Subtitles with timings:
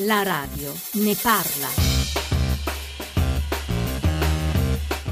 [0.00, 1.85] La radio ne parla.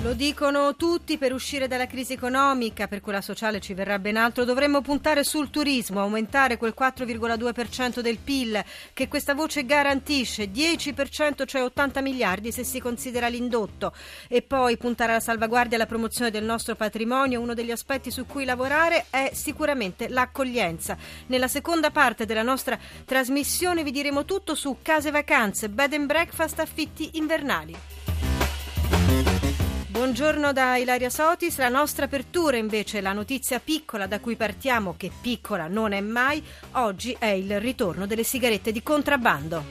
[0.04, 4.45] Lo dicono tutti, per uscire dalla crisi economica, per quella sociale ci verrà ben altro,
[4.45, 8.62] dovremmo puntare sul turismo, aumentare quel 4,2% del PIL
[8.93, 13.95] che questa voce garantisce, 10% cioè 80 miliardi se si considera l'indotto
[14.29, 18.27] e poi puntare alla salvaguardia e alla promozione del nostro patrimonio, uno degli aspetti su
[18.27, 20.98] cui lavorare è sicuramente l'accoglienza.
[21.29, 26.58] Nella seconda parte della nostra trasmissione vi diremo tutto su case vacanze, bed and breakfast,
[26.58, 28.04] affitti invernali.
[29.94, 35.12] Buongiorno da Ilaria Sotis, la nostra apertura invece, la notizia piccola da cui partiamo, che
[35.22, 39.62] piccola non è mai, oggi è il ritorno delle sigarette di contrabbando.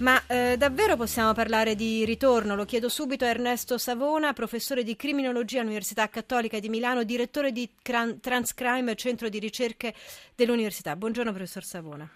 [0.00, 2.54] Ma eh, davvero possiamo parlare di ritorno?
[2.54, 7.66] Lo chiedo subito a Ernesto Savona, professore di criminologia all'Università Cattolica di Milano, direttore di
[7.80, 9.94] Transcrime, centro di ricerche
[10.34, 10.96] dell'Università.
[10.96, 12.06] Buongiorno professor Savona.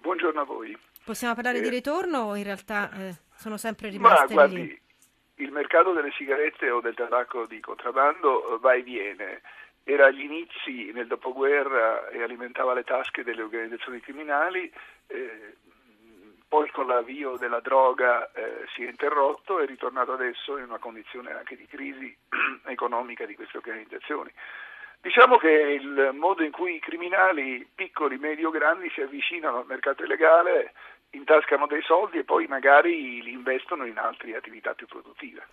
[0.00, 0.78] Buongiorno a voi.
[1.04, 4.86] Possiamo parlare eh, di ritorno o in realtà eh, sono sempre rimaste ma, guardi, lì?
[5.38, 9.42] Il mercato delle sigarette o del tabacco di contrabbando eh, va e viene.
[9.84, 14.70] Era agli inizi nel dopoguerra e alimentava le tasche delle organizzazioni criminali,
[15.06, 15.56] eh,
[16.46, 20.78] poi con l'avvio della droga eh, si è interrotto e è ritornato adesso in una
[20.78, 22.14] condizione anche di crisi
[22.66, 24.32] economica di queste organizzazioni.
[25.00, 30.02] Diciamo che il modo in cui i criminali piccoli, medio, grandi si avvicinano al mercato
[30.02, 30.72] illegale
[31.10, 35.46] intascano dei soldi e poi magari li investono in altre attività più produttive.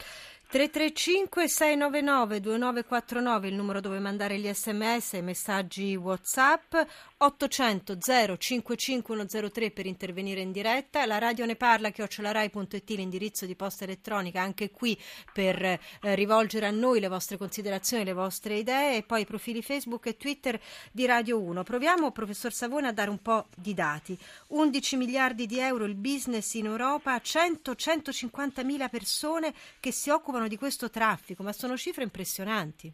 [0.56, 6.74] 335 699 2949 il numero dove mandare gli sms e messaggi whatsapp
[7.18, 11.06] 800 055103 per intervenire in diretta.
[11.06, 14.98] La radio ne parla chiocciolarai.it l'indirizzo di posta elettronica anche qui
[15.34, 15.80] per eh,
[16.16, 20.16] rivolgere a noi le vostre considerazioni le vostre idee e poi i profili facebook e
[20.16, 20.58] twitter
[20.94, 24.18] di Radio 1 proviamo professor Savone a dare un po' di dati.
[24.48, 30.58] 11 miliardi di euro il business in Europa 100-150 mila persone che si occupano di
[30.58, 32.92] questo traffico, ma sono cifre impressionanti.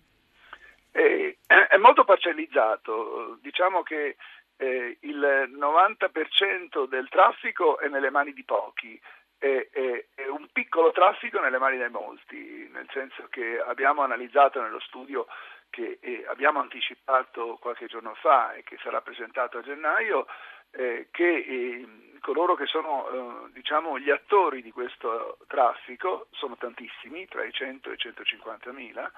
[0.92, 4.18] Eh, è molto parcellizzato, diciamo che
[4.58, 9.00] eh, il 90% del traffico è nelle mani di pochi
[9.40, 14.62] e, e, e, un piccolo traffico nelle mani dei molti, nel senso che abbiamo analizzato
[14.62, 15.26] nello studio
[15.72, 20.28] che eh, abbiamo anticipato qualche giorno fa e che sarà presentato a gennaio,
[20.72, 21.88] eh, che eh,
[22.22, 23.10] coloro che sono
[23.48, 28.72] eh, diciamo, gli attori di questo traffico sono tantissimi, tra i 100 e i 150
[28.72, 29.12] mila,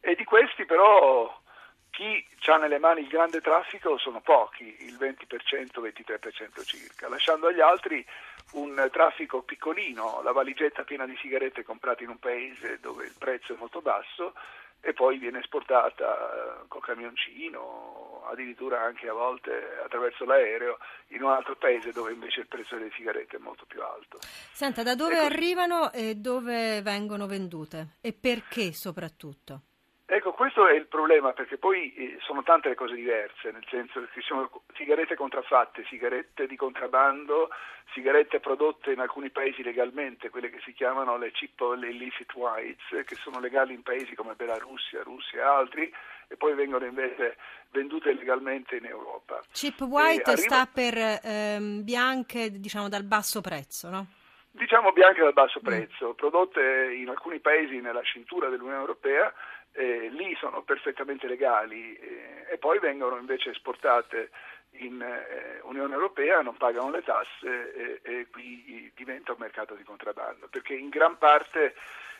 [0.00, 1.42] e di questi però
[1.90, 7.60] chi ha nelle mani il grande traffico sono pochi, il 20%, 23% circa, lasciando agli
[7.60, 8.04] altri
[8.52, 13.54] un traffico piccolino, la valigetta piena di sigarette comprate in un paese dove il prezzo
[13.54, 14.34] è molto basso
[14.84, 20.78] e poi viene esportata eh, col camioncino, addirittura anche a volte attraverso l'aereo
[21.08, 24.18] in un altro paese dove invece il prezzo delle sigarette è molto più alto.
[24.20, 29.62] Senta, da dove ecco, arrivano e dove vengono vendute e perché soprattutto?
[30.06, 34.00] Ecco, questo è il problema perché poi eh, sono tante le cose diverse, nel senso
[34.00, 37.48] che ci sono sigarette contraffatte, sigarette di contrabbando,
[37.94, 42.34] sigarette prodotte in alcuni paesi legalmente, quelle che si chiamano le chip o le illicit
[42.34, 45.94] whites, che sono legali in paesi come Belarussia, Russia e altri,
[46.28, 47.38] e poi vengono invece
[47.70, 49.40] vendute legalmente in Europa.
[49.52, 50.36] Chip white arriva...
[50.36, 54.06] sta per ehm, bianche, diciamo, dal basso prezzo, no?
[54.50, 55.64] Diciamo bianche dal basso mm.
[55.64, 59.32] prezzo, prodotte in alcuni paesi nella cintura dell'Unione Europea
[59.74, 64.30] eh, lì sono perfettamente legali eh, e poi vengono invece esportate
[64.78, 70.48] in eh, Unione Europea, non pagano le tasse e qui diventa un mercato di contrabbando,
[70.48, 71.74] perché in gran parte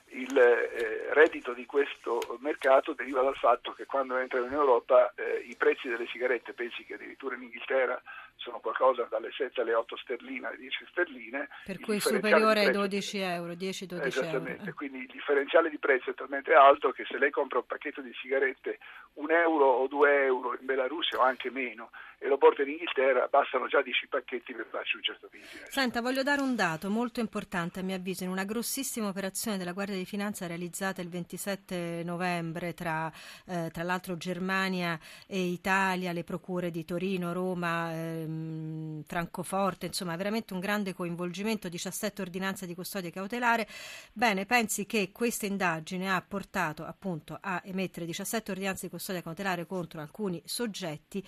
[0.09, 5.44] il eh, reddito di questo mercato deriva dal fatto che quando entrano in Europa eh,
[5.47, 8.00] i prezzi delle sigarette, pensi che addirittura in Inghilterra
[8.37, 11.49] sono qualcosa dalle 7 alle 8 sterline alle 10 sterline.
[11.65, 14.75] Per cui superiore ai 12 euro, 10-12 Esattamente, euro.
[14.75, 18.12] quindi il differenziale di prezzo è talmente alto che se lei compra un pacchetto di
[18.21, 18.78] sigarette
[19.15, 23.26] un euro o due euro in Belarussia o anche meno e lo porta in Inghilterra,
[23.31, 25.69] bastano già 10 pacchetti per farci un certo business.
[25.69, 29.73] Senta, voglio dare un dato molto importante a mio avviso, in una grossissima operazione della
[29.73, 33.12] Guardia di Finanza realizzata il 27 novembre tra,
[33.47, 37.93] eh, tra l'altro Germania e Italia, le procure di Torino, Roma,
[38.25, 43.69] ehm, Francoforte, insomma veramente un grande coinvolgimento, 17 ordinanze di custodia cautelare.
[44.12, 49.67] Bene, pensi che questa indagine ha portato appunto a emettere 17 ordinanze di custodia cautelare
[49.67, 51.25] contro alcuni soggetti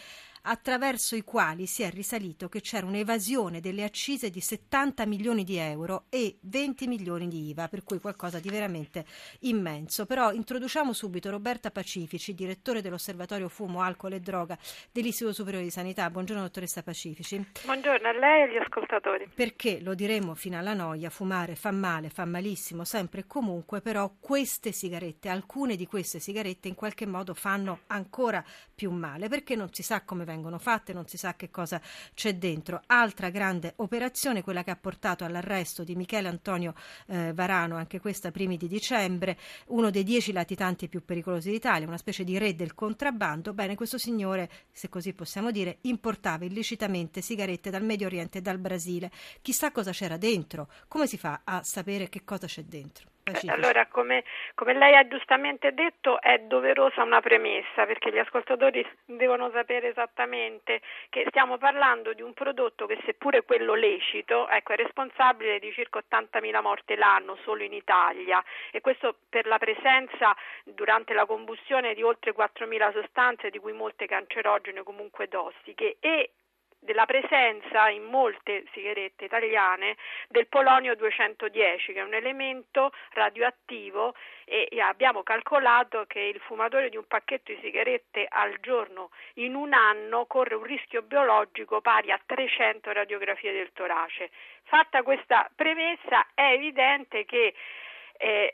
[0.49, 5.57] attraverso i quali si è risalito che c'era un'evasione delle accise di 70 milioni di
[5.57, 9.05] euro e 20 milioni di IVA, per cui qualcosa di veramente
[9.41, 10.07] immenso.
[10.07, 14.57] Però introduciamo subito Roberta Pacifici, direttore dell'Osservatorio Fumo, Alcol e Droga
[14.93, 16.09] dell'Istituto Superiore di Sanità.
[16.11, 17.45] Buongiorno dottoressa Pacifici.
[17.65, 19.29] Buongiorno a lei e agli ascoltatori.
[19.35, 24.13] Perché, lo diremo fino alla noia, fumare fa male, fa malissimo, sempre e comunque, però
[24.21, 28.45] queste sigarette, alcune di queste sigarette in qualche modo fanno ancora
[28.75, 31.81] più male, perché non si sa come vengono fatte, non si sa che cosa
[32.15, 32.83] c'è dentro.
[32.87, 36.75] Altra grande operazione, quella che ha portato all'arresto di Michele Antonio
[37.07, 39.39] eh, Varano, anche questa primi di dicembre,
[39.69, 43.53] uno dei dieci latitanti più pericolosi d'Italia, una specie di re del contrabbando.
[43.53, 48.59] Bene, questo signore, se così possiamo dire, importava illecitamente sigarette dal Medio Oriente e dal
[48.59, 49.11] Brasile.
[49.43, 53.16] Chissà cosa c'era dentro, come si fa a sapere che cosa c'è dentro?
[53.27, 53.53] Pacifici.
[53.53, 54.23] Allora, come,
[54.55, 60.81] come, lei ha giustamente detto, è doverosa una premessa perché gli ascoltatori devono sapere esattamente
[61.09, 66.01] che stiamo parlando di un prodotto che, seppure quello lecito, ecco, è responsabile di circa
[66.09, 68.41] 80.000 morti l'anno solo in Italia
[68.71, 70.33] e questo per la presenza
[70.63, 76.31] durante la combustione di oltre 4.000 sostanze, di cui molte cancerogene comunque tossiche e
[76.87, 79.97] della presenza in molte sigarette italiane
[80.29, 86.97] del polonio 210 che è un elemento radioattivo e abbiamo calcolato che il fumatore di
[86.97, 92.21] un pacchetto di sigarette al giorno in un anno corre un rischio biologico pari a
[92.25, 94.31] 300 radiografie del torace.
[94.63, 97.55] Fatta questa premessa è evidente che
[98.19, 98.53] eh,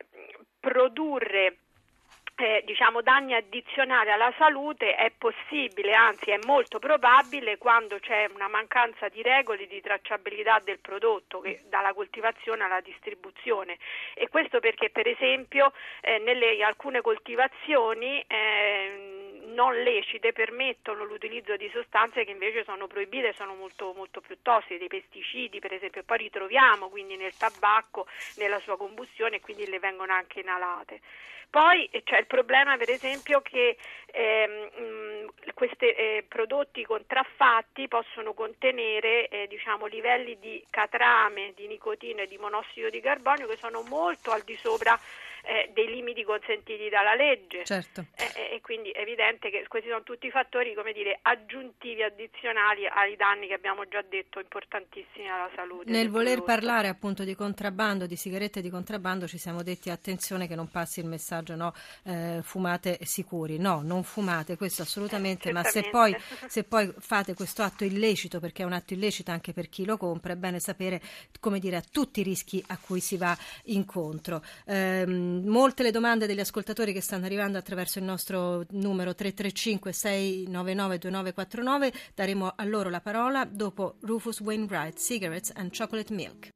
[0.58, 1.56] produrre
[2.37, 8.49] eh, diciamo, danni addizionali alla salute è possibile, anzi è molto probabile quando c'è una
[8.49, 13.79] mancanza di regole di tracciabilità del prodotto che, dalla coltivazione alla distribuzione.
[14.14, 19.22] E questo perché per esempio eh, nelle alcune coltivazioni eh,
[19.54, 24.78] non lecite permettono l'utilizzo di sostanze che invece sono proibite, sono molto, molto più tossiche,
[24.78, 28.06] dei pesticidi per esempio, poi ritroviamo quindi nel tabacco,
[28.37, 31.00] nella sua combustione e quindi le vengono anche inalate.
[31.52, 33.76] Poi c'è il problema per esempio che
[34.06, 42.26] ehm, questi eh, prodotti contraffatti possono contenere eh, diciamo, livelli di catrame, di nicotina e
[42.26, 44.99] di monossido di carbonio che sono molto al di sopra
[45.43, 47.65] eh, dei limiti consentiti dalla legge.
[47.65, 48.06] Certo.
[48.17, 53.17] Eh, e quindi è evidente che questi sono tutti fattori come dire, aggiuntivi, addizionali ai
[53.17, 55.91] danni che abbiamo già detto importantissimi alla salute.
[55.91, 56.53] Nel voler prodotto.
[56.53, 61.00] parlare appunto di contrabbando, di sigarette di contrabbando, ci siamo detti attenzione che non passi
[61.00, 61.75] il messaggio no,
[62.05, 63.59] eh, fumate sicuri.
[63.59, 66.15] No, non fumate, questo assolutamente, ma se poi,
[66.47, 69.97] se poi, fate questo atto illecito, perché è un atto illecito anche per chi lo
[69.97, 71.00] compra, è bene sapere
[71.41, 74.43] come dire a tutti i rischi a cui si va incontro.
[74.67, 80.99] Ehm, molte le domande degli ascoltatori che stanno arrivando attraverso il nostro numero 335 699
[80.99, 81.93] 2949.
[82.14, 86.52] Daremo a loro la parola dopo Rufus Wainwright, Cigarettes and Chocolate Milk.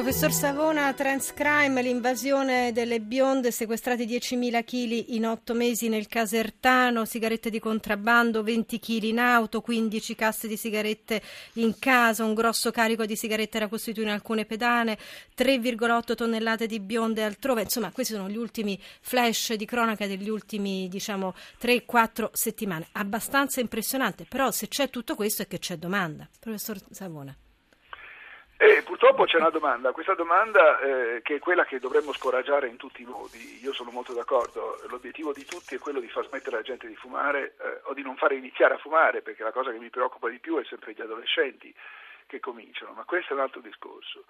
[0.00, 7.50] Professor Savona, Transcrime, l'invasione delle bionde, sequestrati 10.000 kg in otto mesi nel Casertano, sigarette
[7.50, 11.20] di contrabbando, 20 kg in auto, 15 casse di sigarette
[11.56, 14.96] in casa, un grosso carico di sigarette era costituito in alcune pedane,
[15.36, 17.60] 3,8 tonnellate di bionde altrove.
[17.60, 22.86] Insomma, questi sono gli ultimi flash di cronaca degli ultimi, diciamo, 3-4 settimane.
[22.92, 26.26] Abbastanza impressionante, però se c'è tutto questo è che c'è domanda.
[26.40, 27.36] Professor Savona.
[28.62, 32.76] Eh, purtroppo c'è una domanda, questa domanda eh, che è quella che dovremmo scoraggiare in
[32.76, 36.56] tutti i modi, io sono molto d'accordo, l'obiettivo di tutti è quello di far smettere
[36.56, 39.70] la gente di fumare eh, o di non fare iniziare a fumare, perché la cosa
[39.70, 41.74] che mi preoccupa di più è sempre gli adolescenti
[42.26, 44.24] che cominciano, ma questo è un altro discorso.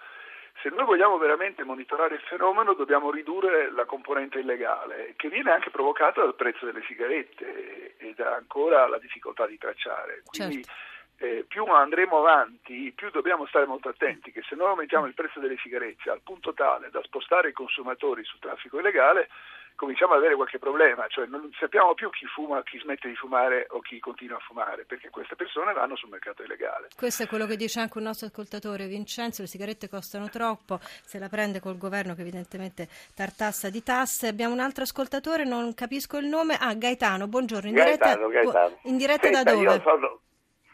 [0.62, 5.70] Se noi vogliamo veramente monitorare il fenomeno dobbiamo ridurre la componente illegale, che viene anche
[5.70, 10.22] provocata dal prezzo delle sigarette e da ancora la difficoltà di tracciare.
[10.24, 10.89] Quindi, certo
[11.20, 15.38] eh, più andremo avanti, più dobbiamo stare molto attenti che se noi aumentiamo il prezzo
[15.38, 19.28] delle sigarette al punto tale da spostare i consumatori sul traffico illegale,
[19.74, 23.66] cominciamo ad avere qualche problema, cioè non sappiamo più chi fuma, chi smette di fumare
[23.70, 26.88] o chi continua a fumare, perché queste persone vanno sul mercato illegale.
[26.96, 31.18] Questo è quello che dice anche un nostro ascoltatore Vincenzo, le sigarette costano troppo, se
[31.18, 34.26] la prende col governo che evidentemente tartassa di tasse.
[34.26, 38.78] Abbiamo un altro ascoltatore, non capisco il nome, ah Gaetano, buongiorno, in Gaetano, diretta, Gaetano.
[38.84, 40.28] In diretta Senta, da dove?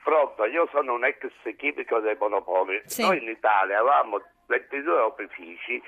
[0.07, 1.19] Pronto, io sono un ex
[1.57, 2.81] chimico dei monopoli.
[2.85, 3.03] Sì.
[3.03, 5.83] Noi in Italia avevamo 22 opifici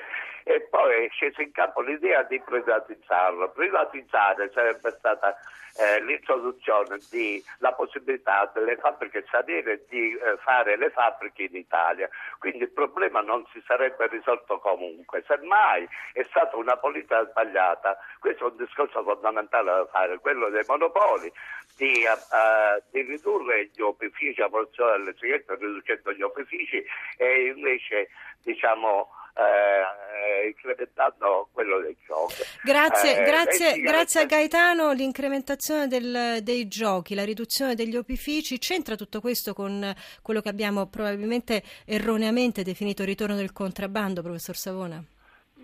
[0.44, 3.50] e poi è scesa in campo l'idea di privatizzarlo.
[3.50, 5.36] Privatizzare sarebbe stata
[5.76, 12.08] eh, l'introduzione della possibilità delle fabbriche straniere di eh, fare le fabbriche in Italia.
[12.38, 15.22] Quindi il problema non si sarebbe risolto comunque.
[15.26, 17.96] Semmai è stata una politica sbagliata.
[18.18, 21.30] Questo è un discorso fondamentale da fare, quello dei monopoli,
[21.76, 26.84] di, uh, di ridurre gli opifici, la produzione delle sigarette riducendo gli opifici
[27.16, 28.08] e invece
[28.48, 32.42] diciamo eh, incrementando quello dei giochi.
[32.64, 38.96] Grazie, eh, grazie, grazie a Gaetano, l'incrementazione del, dei giochi, la riduzione degli opifici, c'entra
[38.96, 45.02] tutto questo con quello che abbiamo probabilmente erroneamente definito ritorno del contrabbando, professor Savona?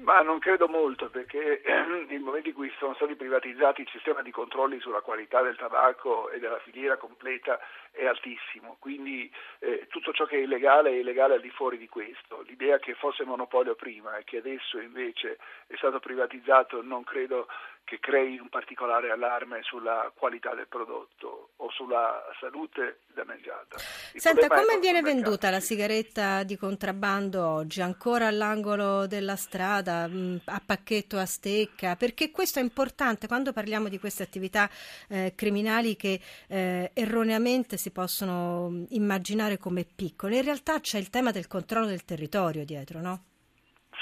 [0.04, 1.62] Ma non credo molto perché
[2.08, 6.30] nel momento in cui sono stati privatizzati il sistema di controlli sulla qualità del tabacco
[6.30, 7.58] e della filiera completa
[7.94, 11.88] è altissimo, quindi eh, tutto ciò che è illegale è illegale al di fuori di
[11.88, 12.42] questo.
[12.42, 17.46] L'idea che fosse monopolio prima e che adesso invece è stato privatizzato non credo
[17.84, 23.76] che crei un particolare allarme sulla qualità del prodotto o sulla salute danneggiata.
[24.14, 27.82] Il Senta, come viene venduta la sigaretta di contrabbando oggi?
[27.82, 31.94] Ancora all'angolo della strada, mm, a pacchetto a stecca?
[31.94, 34.68] Perché questo è importante quando parliamo di queste attività
[35.08, 40.36] eh, criminali che eh, erroneamente si possono immaginare come piccole.
[40.36, 43.24] In realtà c'è il tema del controllo del territorio dietro, no?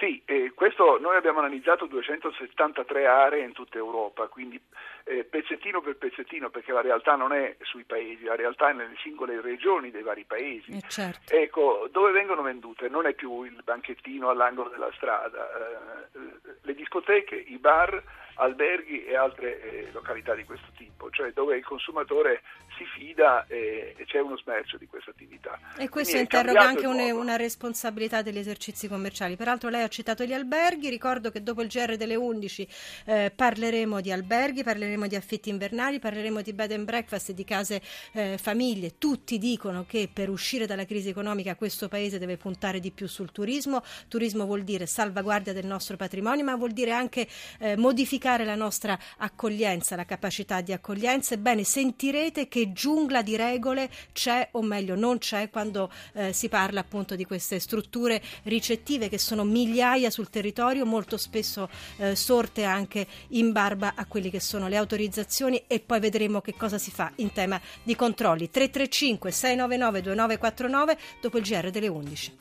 [0.03, 4.61] Sì, eh, questo noi abbiamo analizzato 273 aree in tutta Europa, quindi
[5.05, 8.97] eh, pezzettino per pezzettino, perché la realtà non è sui paesi, la realtà è nelle
[9.01, 10.73] singole regioni dei vari paesi.
[10.73, 11.33] Eh certo.
[11.33, 12.89] Ecco, dove vengono vendute?
[12.89, 15.49] Non è più il banchettino all'angolo della strada,
[16.13, 16.19] eh,
[16.63, 18.03] le discoteche, i bar,
[18.35, 22.43] alberghi e altre eh, località di questo tipo, cioè dove il consumatore
[22.83, 25.59] si fida e, e c'è uno smercio di questa attività.
[25.77, 29.37] E questo Quindi interroga anche una, una, responsabilità degli esercizi commerciali.
[29.37, 32.69] Peraltro lei ha citato gli alberghi, ricordo che dopo il GR delle 11
[33.07, 37.81] eh, parleremo di alberghi, parleremo di affitti invernali, parleremo di bed and breakfast di case
[38.13, 38.99] eh, famiglie.
[38.99, 43.33] Tutti dicono che per uscire dalla crisi economica questo paese deve puntare di più sul
[43.33, 43.83] turismo.
[44.09, 47.27] Turismo vuol dire salvaguardia del nostro patrimonio, ma vuol dire anche
[47.59, 53.91] eh, modificare la nostra accoglienza, la capacità di accoglienza, ebbene sentirete che giungla di regole
[54.13, 59.19] c'è o meglio non c'è quando eh, si parla appunto di queste strutture ricettive che
[59.19, 64.69] sono migliaia sul territorio, molto spesso eh, sorte anche in barba a quelle che sono
[64.69, 68.51] le autorizzazioni e poi vedremo che cosa si fa in tema di controlli.
[68.51, 72.37] 335 699 2949 dopo il GR delle 11.